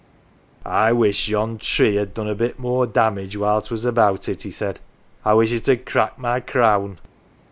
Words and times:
"I 0.87 0.91
wish 0.93 1.27
yon 1.27 1.59
tree 1.59 1.95
'ad 1.99 2.15
done 2.15 2.27
a 2.27 2.33
bit 2.33 2.57
more 2.57 2.87
damage 2.87 3.37
while 3.37 3.61
'twas 3.61 3.85
about 3.85 4.27
it," 4.27 4.41
he 4.41 4.49
said." 4.49 4.79
I 5.23 5.35
wish 5.35 5.51
it 5.51 5.69
'ad 5.69 5.85
cracked 5.85 6.17
my 6.17 6.39
crown. 6.39 6.97